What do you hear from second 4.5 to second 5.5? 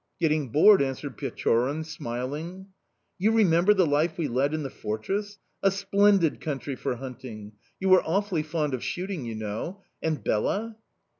in the fortress?